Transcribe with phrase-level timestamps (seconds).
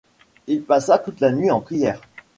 [0.47, 2.01] Il passa toute la nuit en prière.